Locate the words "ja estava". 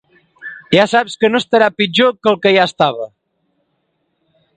2.57-3.05